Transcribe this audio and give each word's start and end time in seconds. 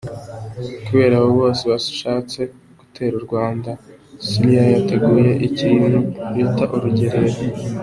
Kubera 0.85 1.13
abo 1.19 1.29
bose 1.39 1.61
bashatse 1.71 2.39
gutera 2.79 3.13
u 3.19 3.23
Rwanda, 3.25 3.69
Cyilima 4.25 4.63
yateguye 4.73 5.31
ikintu 5.47 5.97
bita 6.35 6.63
urugerero. 6.75 7.39